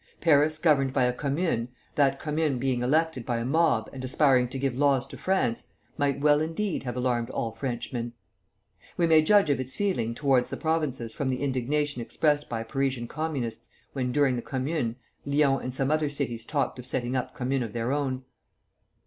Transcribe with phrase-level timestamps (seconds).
[0.19, 4.57] Paris governed by a commune, that commune being elected by a mob and aspiring to
[4.57, 8.13] give laws to France, might well indeed have alarmed all Frenchmen.
[8.97, 13.07] We may judge of its feeling towards the Provinces from the indignation expressed by Parisian
[13.07, 17.65] Communists when during the Commune, Lyons and some other cities talked of setting up communes
[17.65, 18.23] of their own.